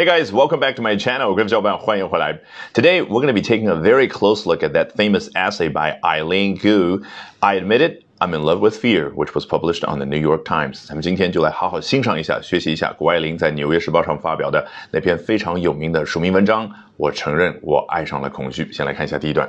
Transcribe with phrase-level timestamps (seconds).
[0.00, 1.34] Hey guys, welcome back to my channel.
[1.34, 2.40] 各位小伙伴，欢迎回来。
[2.74, 6.56] Today we're going to be taking a very close look at that famous essay by Eileen
[6.56, 7.02] Gu.
[7.40, 10.44] I admit it, I'm in love with fear, which was published on the New York
[10.44, 10.86] Times。
[10.86, 16.70] 咱们今天就来好好欣赏一下、学习一下谷爱凌在《纽约时报》上发表的那篇非常有名的署名文章。
[16.96, 18.72] 我承认，我爱上了恐惧。
[18.72, 19.46] 先来看一下第一段。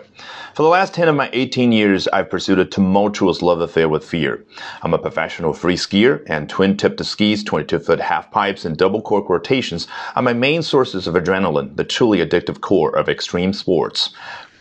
[0.54, 4.04] For the last 10 of my 18 years, I've pursued a tumultuous love affair with
[4.04, 4.40] fear.
[4.82, 9.88] I'm a professional free skier, and twin-tipped skis, 22-foot half pipes, and double cork rotations
[10.16, 14.10] are my main sources of adrenaline, the truly addictive core of extreme sports.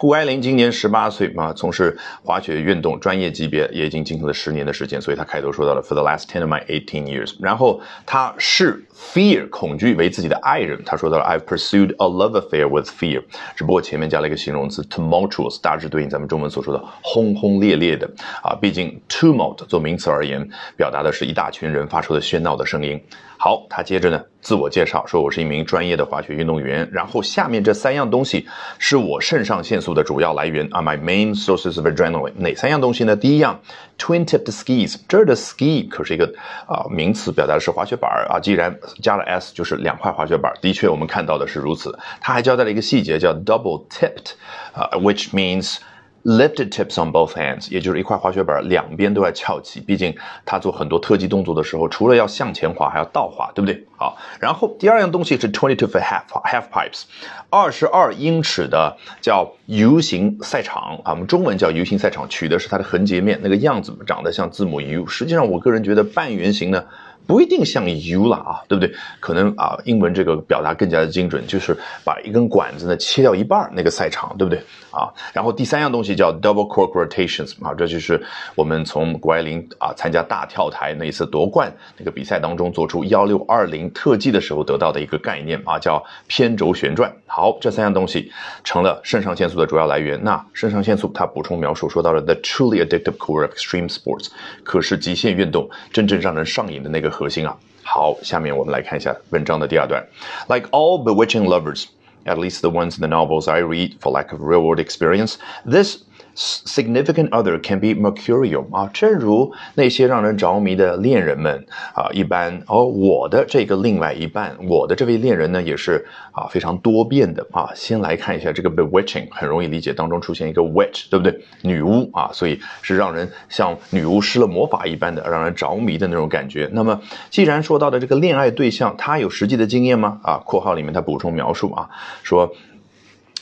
[0.02, 7.36] 谷爱凌今年十八岁啊，从事滑雪运动专业级别也已经进行了十年的时间，所以她开头说到了 for the last ten of my eighteen years。
[7.40, 13.24] 然后她是 fear 恐惧为自己的爱人，他说到了 I've pursued a love affair with fear，
[13.56, 18.08] 只不过前面加了一个形容词 tumultuous，大致对应咱们中文所说的轰轰烈烈的
[18.44, 18.56] 啊。
[18.62, 23.02] 毕竟 tumult 做名词而言，表达的是一大群人发出的喧闹的声音。
[23.38, 32.34] 好，他接着呢自我介绍说我是一名专业的滑雪运动员，然后下面这三样东西是我肾上腺素的主要来源啊，my main sources of adrenaline。
[32.36, 33.16] 哪三样东西呢？
[33.16, 33.60] 第一样
[33.98, 36.32] ，twin-tipped skis，这儿的 ski 可是一个
[36.68, 38.40] 啊名词，表达的是滑雪板啊。
[38.40, 40.54] 既然加了 s，就是两块滑雪板。
[40.62, 41.98] 的确，我们看到的是如此。
[42.20, 44.34] 他还交代了一个细节，叫 double-tipped，
[44.74, 45.78] 啊，which means
[46.24, 49.80] Lifted tips on both hands，也就是一块滑雪板两边都要翘起。
[49.80, 53.84] 毕竟他做很多特技动作的时候，除了要向前滑，还要倒滑，对不对？
[53.98, 57.06] 好，然后第二样东西是 twenty-two foot half half pipes，
[57.50, 65.08] 二十二英尺的叫 U 型赛场啊，我们中文叫 U 型赛场，取的是它的横截面那个样子，长得像字母 U。
[65.08, 66.86] 实际上，我个人觉得半圆形呢。
[67.32, 68.94] 不一定像 U 了啊，对不对？
[69.22, 71.74] 可能啊，英文这个表达更加的精准，就是
[72.04, 74.62] 把一根管子呢切掉一半那个赛场，对不对
[74.92, 75.08] 啊？
[75.32, 78.22] 然后第三样东西叫 double cork rotations 啊，这就是
[78.54, 87.10] 我们从谷爱凌啊参加大跳台那一次夺冠那个比赛当中做出幺六二零特技的时候得到的一个概念啊，叫偏轴旋转。
[87.28, 88.30] 好，这三样东西
[88.66, 90.22] 成了肾上腺素的主要来源。
[90.22, 94.28] 那肾上腺素它补充描述说到了 the truly addictive core of extreme sports，
[94.66, 97.21] 可是极限运动真正让人上瘾的那个。
[97.21, 97.57] 核心啊。
[97.83, 100.05] 好，下面我们来看一下文章的第二段。
[100.49, 101.87] Like all bewitching lovers,
[102.25, 105.37] at least the ones in the novels I read for lack of real world experience,
[105.65, 105.99] this
[106.36, 117.70] significant other can be mercurial 啊，正如那些让人着迷的恋人们啊一般，哦，我的这个另外一半，我的这位恋人呢，也是啊非常多变的啊。
[117.76, 121.40] 先来看一下这个 bewitching，很容易理解，当中出现一个 witch，对不对？
[121.62, 126.70] 女巫啊，所以是让人像女巫施了魔法一般的，让人着迷的那种感觉。
[126.72, 130.20] 那么，既然说到的这个恋爱对象，他有实际的经验吗？
[130.24, 131.90] 啊，括号里面他补充描述啊，
[132.24, 132.54] 说。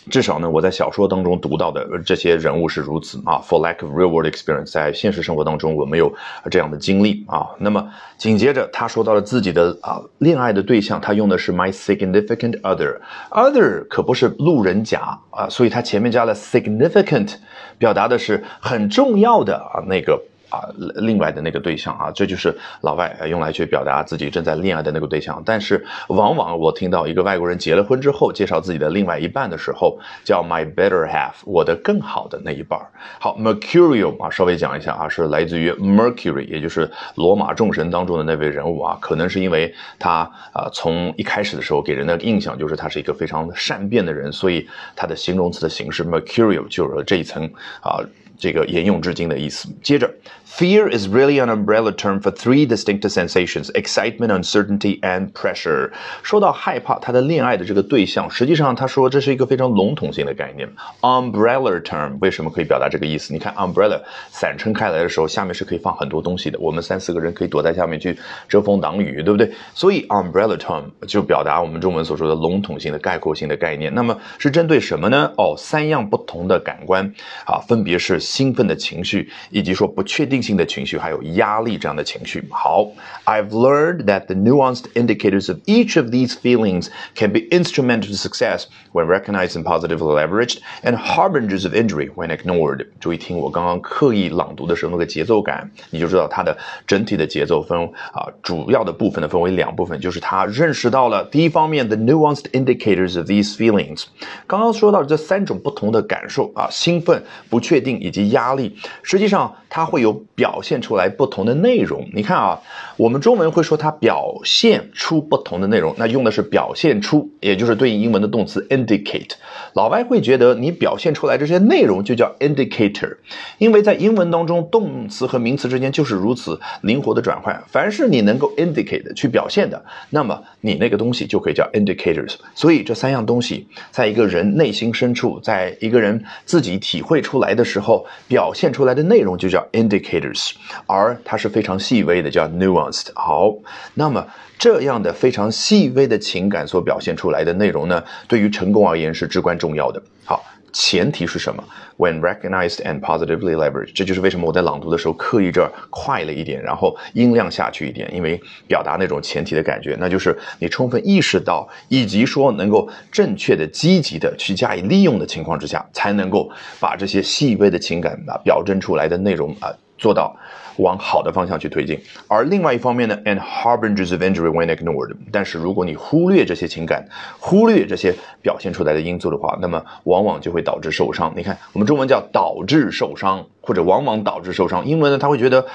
[0.09, 3.40] 至少呢，我在小说当中读到的这些人物是如此啊。
[3.47, 6.14] For lack of real world experience，在现实生活当中我没有
[6.50, 7.47] 这样的经历啊。
[7.59, 7.88] 那么
[8.18, 17.36] 紧接着他说到了自己的啊恋爱的对象，他用的是 my significant other，other 可不是路人甲啊，所以他前面加了 significant，
[17.78, 20.22] 表达的是很重要的啊那个。
[20.50, 25.42] 啊，另外的那个对象啊，这就是老外用来去表达自己正在恋爱的那个对象。
[25.46, 32.80] 但是，往往我听到一个外国人结了婚之后介绍自己的另外一半的时候，叫 my better half，我的更好的那一半。
[33.20, 38.98] 好，Mercurial 啊，稍微讲一下啊，是来自于 Mercury，也就是罗马众神当中的那位人物啊。
[39.00, 47.46] 可能是因为他啊，从一开始的时候给人的印象就是他是一个非常善变的人，所以他的形容词的形式 Mercurial 就有了这一层
[47.82, 48.00] 啊。
[48.42, 49.68] 这个沿用至今的意思。
[49.84, 50.09] 接着
[50.50, 55.92] ，fear is really an umbrella term for three distinct sensations: excitement, uncertainty, and pressure。
[56.24, 60.68] 说到害怕，他的恋爱的这个对象，实际上他说这是一个非常笼统性的概念。
[61.02, 63.34] umbrella term 为什么可以表达这个意思？
[63.34, 64.02] 你看，umbrella
[64.32, 66.59] 伞撑开来的时候，下面是可以放很多东西的。
[66.59, 68.18] 我们三四个人可以躲在下面去
[68.48, 69.52] 遮风挡雨，对不对？
[69.74, 73.94] 所以 umbrella term 就表达我们中文所说的笼统性的概括性的概念。
[73.94, 75.32] 那么是针对什么呢？
[75.38, 77.14] 哦，三样不同的感官
[77.46, 78.20] 啊，分别是。
[78.20, 82.47] 兴奋的情绪，以及说不确定性的情绪，还有压力这样的情绪。
[82.50, 82.87] 好，
[83.25, 88.65] I've learned that the nuanced indicators of each of these feelings can be instrumental to success
[88.92, 92.86] when recognized and positively leveraged, and harbingers of injury when ignored。
[93.01, 97.78] 注意听我刚刚刻意朗读的时候那个节奏感，你就知道它的整体的节奏分
[98.13, 104.04] 啊，主要的部分呢分为两部分，就是他认识到了第一方面 the nuanced indicators of these feelings。
[104.47, 108.25] 刚刚说到这三种不同的感受啊，兴奋、不确定以及。
[108.34, 112.10] 压力，实际上 它会有表现出来不同的内容。
[112.14, 112.60] 你看啊，
[112.98, 119.32] 我们中文会说它表现出不同的内容，那用的是表现出，也就是对应英文的动词 indicate。
[119.74, 123.18] 老外会觉得你表现出来这些内容就叫 indicator，
[123.60, 127.64] 因为在英文当中，动词和名词之间就是如此灵活的转换。
[127.68, 132.36] 凡是你能够 indicate 去表现的，那么你那个东西就可以叫 indicators。
[132.56, 140.52] 所以这三样东西，在一个人内心深处，在一个人自己体会出来的时候，表现出来的内容就叫 indicators，
[140.85, 143.08] 而它是非常细微的，叫 nuanced。
[143.16, 143.53] 好，
[143.94, 144.26] 那么
[144.58, 150.02] 这样的非常细微的情感所表现出来的内容呢，对于成功而言是至关重要的。
[150.26, 150.44] 好。
[150.72, 151.64] 前提是什么
[151.98, 166.50] ？When recognized and positively leveraged，这就是为什么我在朗读的时候刻意这儿快了一点，然后音量下去一点，因为表达那种前提的感觉，那就是你充分意识到，以及说能够正确的、积极的去加以利用的情况之下，才能够
[166.80, 170.35] 把这些细微的情感啊表征出来的内容啊做到。
[170.79, 171.99] 往好的方向去推进，
[172.29, 175.13] 而另外一方面呢，and harbingers of injury when ignored。
[175.29, 177.05] 但是如果你忽略这些情感，
[177.37, 181.34] 忽略这些表现出来的因素的话，那么往往就会导致受伤。
[181.35, 184.85] 你看，我们中文叫导致受伤，或者往往导致受伤。
[184.85, 185.66] 英文呢，他会觉得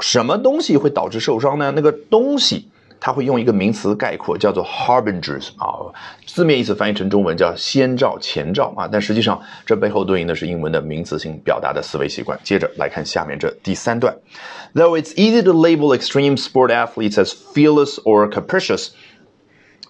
[0.00, 1.70] 什么东西会导致受伤呢？
[1.76, 2.70] 那个东西。
[3.04, 5.92] 他会用一个名词概括，叫做 harbingers 啊，
[6.24, 12.40] 字面意思翻译成中文叫先兆、前兆啊，但实际上这背后对应的是英文的名词性表达的思维习惯。
[12.42, 14.16] 接着来看下面这第三段
[14.74, 18.92] ，Though it's easy to label extreme sport athletes as fearless or capricious.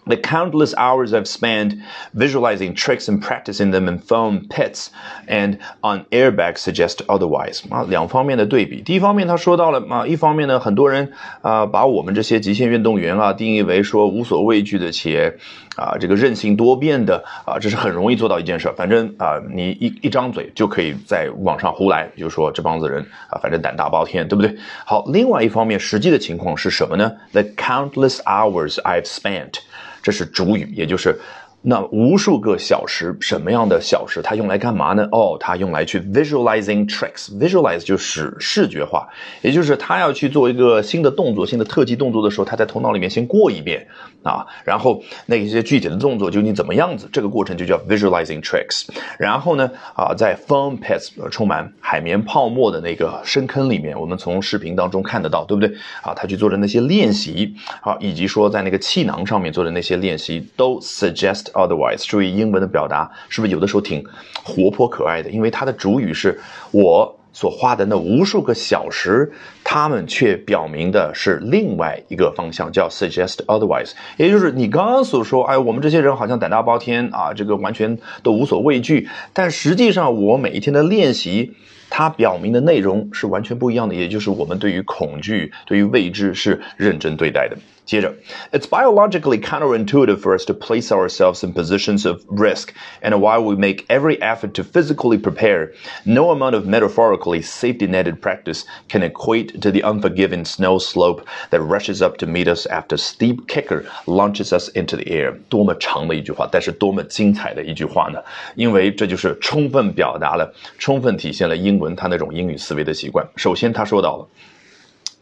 [0.07, 1.77] The countless hours I've spent
[2.13, 4.89] visualizing tricks and practicing them in foam pits
[5.27, 8.83] and on airbags suggest otherwise 啊，两方面的对比。
[8.83, 11.11] 第一方面，他说到了啊，一方面呢，很多人
[11.41, 15.39] 啊，把我们这些极限运动员啊定义为说无所畏惧的且
[15.77, 18.71] 啊这个任性多变的啊，这是很容易做到一件事。
[18.77, 24.55] 反正啊，你一一张嘴就可以在网上胡来，就说这帮子人啊，反正胆大包天，对不对？
[24.85, 29.61] 好，另外一方面，实际的情况是什么呢？The countless hours I've spent
[30.05, 31.19] 这是主语，也就是
[31.67, 34.21] 那无数个小时，什么样的小时？
[34.21, 35.09] 它用来干嘛呢？
[35.11, 37.31] 哦，它用来去 visualizing tricks。
[37.39, 39.09] visualize 就是视觉化，
[39.41, 43.87] 也就是他要去做一个新的动作、新的特技动作的时候，他在头脑里面先过一遍
[44.23, 47.09] 啊，然后那些具体的动作究竟怎么样子？
[47.11, 48.87] 这个过程就叫 visualizing tricks。
[49.19, 55.75] 然后呢，啊，在 foam pits 充满海绵泡沫的那个深坑里面，我们从视频当中看得到，对不对？
[56.03, 61.54] 啊，他去做的那些练习，好，以及说在那个气囊上面做的那些练习，都 suggest。
[61.55, 64.05] Otherwise，注意英文的表达是不是有的时候挺
[64.45, 65.31] 活泼可爱的？
[65.31, 66.39] 因为它的主语是
[66.73, 69.33] 我所花的那无数个小时，
[69.65, 73.91] 他们却表明的是另外一个方向，叫 suggest otherwise。
[74.17, 79.09] 也就是你刚刚所说，哎，我们这些人好像胆大包天啊，这个完全都无所畏惧。
[79.33, 81.55] 但实际上，我每一天的练习，
[81.91, 83.97] 它表明的内容是完全不一样的。
[83.97, 87.57] 也就是我们对于恐惧、对于未知是认真对待的。
[87.86, 88.14] 接着，
[88.52, 92.70] It's biologically counterintuitive for us to place ourselves in positions of risk,
[93.02, 95.72] and while we make every effort to physically prepare,
[96.06, 102.04] no amount of metaphorically safety-netted practice can equate to the unforgiving snow slope that rushes
[102.04, 105.34] up to meet us after steep kicker launches us into the air。
[105.50, 108.20] 多么长的一句话，但是多么精彩的一句话呢？
[108.54, 113.28] 因为这就是充分表达了、充分体现了英文它那种英语思维的习惯。
[113.36, 114.28] 首先，他说到了。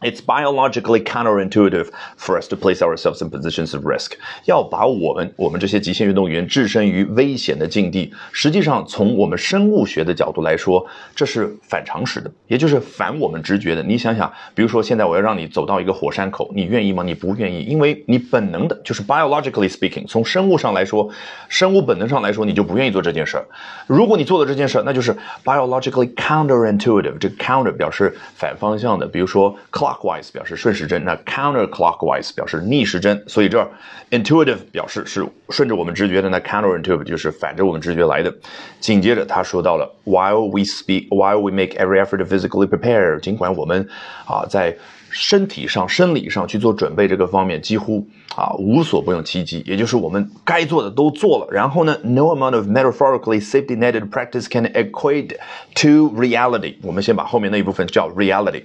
[0.03, 4.11] It's biologically counterintuitive for us to place ourselves in positions of risk。
[4.45, 10.85] 要把我们我们这些极限运动员置身于危险的境地，实际上从我们生物学的角度来说，
[11.15, 13.81] 这是反常识的，也就是反我们直觉的。
[13.81, 17.01] 你想想，比如说现在我要让你走到一个火山口，你愿意吗？
[17.01, 21.09] 你不愿意，因为你本能的就是 biologically speaking，从生物上来说，
[21.47, 23.45] 生物本能上来说，你就不愿意做这件事儿。
[23.87, 27.17] 如果你做了这件事儿，那就是 biologically counterintuitive。
[27.17, 29.92] 这个 counter 表示反方向的，比如说 clock。
[29.93, 33.69] Clockwise 表示顺时针，那 counterclockwise 表示逆时针，所以这儿
[34.11, 38.33] intuitive 表示是顺着我们直觉的，那 counterintuitive 就是反着我们直觉来的。
[38.79, 43.87] 紧接着他说到了，while we speak, while we make every effort physically prepare，尽管我们
[44.25, 44.75] 啊在
[45.13, 51.47] 身体上、生理上去做准备，这个方面几乎啊无所不用其极，也就是我们该做的都做了。
[51.51, 55.35] 然后呢，no amount of metaphorically safety-netted practice can equate
[55.75, 56.75] to reality。
[56.81, 58.63] 我们先把后面那一部分叫 reality，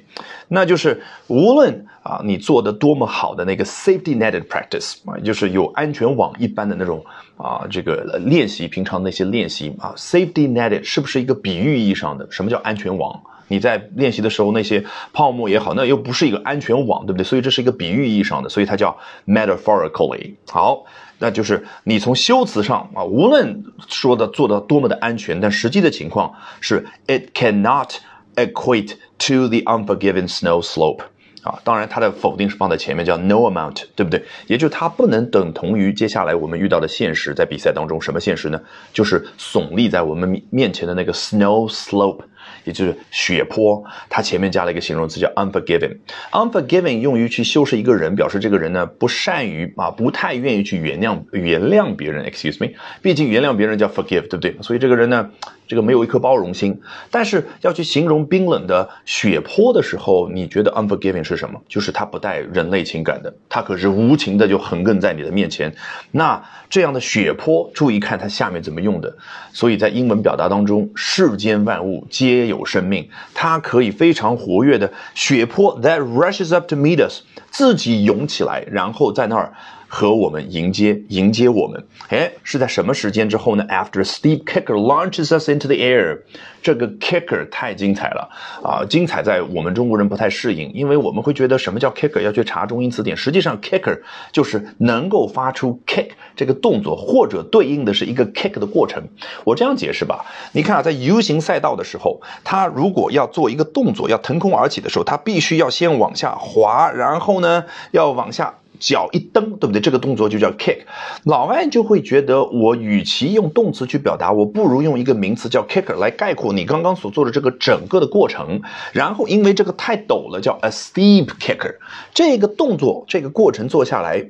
[0.49, 7.05] 那就是无论啊你做的多么好的那个 safety-netted practice 啊，就是有安全网一般的那种
[7.37, 12.27] 啊这个练习，平常那些练习啊，safety-netted 是不是一个比喻意义上的？
[12.31, 13.21] 什么叫安全网？
[13.49, 17.25] 你在练习的时候，那些泡沫也好，那又不是一个安全网，对不对？
[17.25, 20.35] 所以这是一个比喻意义上的，所以它叫 metaphorically。
[20.49, 20.85] 好，
[21.19, 27.97] 那就是你从修辞上啊，无论说的做的多么的安全，但实际的情况是 it cannot
[28.37, 31.01] equate to the unforgiving snow slope。
[31.45, 34.23] 啊，当然它的否定是放在前面，叫 no amount，对不对？
[34.49, 38.61] 也就它不能等同于接下来我们遇到的现实，在比赛当中什么现实呢？
[38.93, 42.23] 就是耸立在我们面前的那个 snow slope。
[42.69, 45.97] 也就是血泊，它前面加了一个形容词叫 unforgiving。
[46.33, 52.27] unforgiving 用于去修饰一个人，表示这个人呢不善于啊，不太愿意去原谅原谅别人。
[52.27, 54.55] Excuse me，毕竟原谅别人叫 forgive，对不对？
[54.61, 55.31] 所以这个人呢，
[55.67, 56.79] 这个没有一颗包容心。
[57.11, 61.59] 但是要去形容冰冷的血泊的时候，你觉得 unforgiving 是什么？
[61.67, 65.75] 就是他不带人类情感的，他可是无情的就横亘在你的面前。
[66.11, 69.17] 那这样的血泊，注意看它下面怎么用的。
[69.53, 79.53] 所以在英文表达当中，世间万物皆有生命，它可以非常活跃的血泊 that rushes up to meet us，自己涌起来，然后在那儿。
[79.89, 86.21] 和我们迎接迎接我们，哎，是在什么时间之后呢？After steep kicker launches us into the air，
[86.63, 88.29] 这个 kicker 太精彩了
[88.63, 88.85] 啊！
[88.85, 93.17] 精彩在我们中国人不太适应，因为我们会觉得什么叫 kicker，要去查中英词典。
[93.17, 99.03] 实际上，kicker 就是能够发出 kick 这个动作，或者对应的是一个 kick 的过程。
[99.45, 108.55] 我这样解释吧，你看啊，在 U 型赛道的时候，它如果要做一个动作，要腾空而起的时候，它必须要先往下滑，然后呢，要往下。
[108.79, 109.81] 脚一蹬，对不对？
[109.81, 110.79] 这个动作就叫 kick。
[111.25, 118.61] 老外就会觉得，我与其用动词去表达，我不如用一个名词叫 kicker 来概括你刚刚所做的这个整个的过程。
[118.93, 121.77] 然后，因为这个太陡了，叫 a steep kicker。
[122.15, 124.25] 这个动作，这个过程做下来，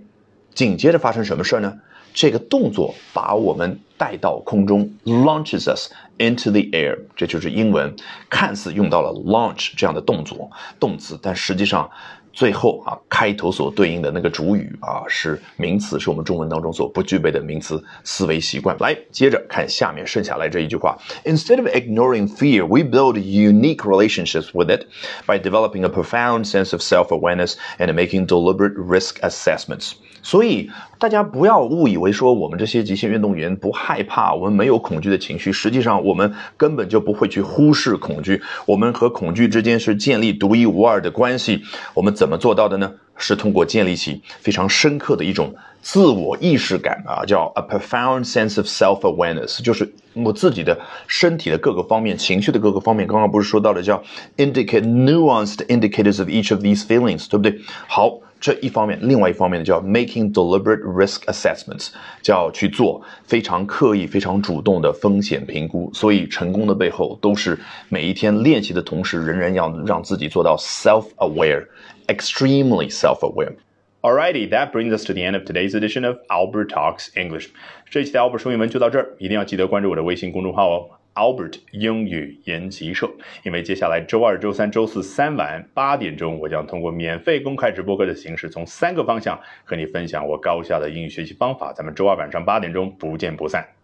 [0.54, 1.74] 紧接着发生什么事呢？
[2.14, 6.98] 这个动作把我们带到空中，launches us into the air。
[7.14, 7.94] 这就是英文
[8.28, 10.50] 看似用到了 launch 这样的动作
[10.80, 11.88] 动词，但实际上。
[12.37, 18.75] 最后啊，开头所对应的那个主语啊是名词，是我们中文当中所不具备的名词思维习惯。
[18.79, 24.87] 来，接着看下面剩下来这一句话：Instead of ignoring fear, we build unique relationships with it
[25.27, 29.93] by developing a profound sense of self-awareness and making deliberate risk assessments.
[30.22, 35.52] 所以大家不要误以为说我们这些极限运动员不害怕，我们没有恐惧的情绪。
[35.52, 38.42] 实际上，我们根本就不会去忽视恐惧。
[38.66, 41.62] 我们和恐惧之间是建立独一无二的关系。
[41.94, 42.92] 我们怎么做到的呢？
[43.20, 53.08] 是通过建立起非常深刻的一种自我意识感啊，叫 a profound sense of self-awareness，就是我自己的身体的各个方面、情绪的各个方面。
[53.08, 54.00] 刚刚不是说到了叫
[54.36, 57.58] indicate nuanced indicators of each of these feelings，对不对？
[57.88, 58.20] 好。
[58.40, 61.88] 这一方面，另外一方面呢，叫 making deliberate risk assessments，
[62.22, 65.90] 叫去做非常刻意、非常主动的风险评估。
[65.92, 73.54] 所以，成功的背后都是每一天练习的同时，仍然要让自己做到 self-aware，extremely self-aware。
[74.00, 77.48] Alrighty, that brings us to the end of today's edition of Albert Talks English。
[77.90, 80.88] 这一期的 Albert 说英文就到这儿，一定要记得关注我的微信公众号哦。
[81.14, 83.10] Albert 英语研习社，
[83.42, 91.72] 因为接下来周二、周三、周四三晚八点钟，我将通过免费公开直播课的形式，从三个方向和你分享我高效的英语学习方法。
[91.72, 93.77] 咱们周二晚上八点钟不见不散。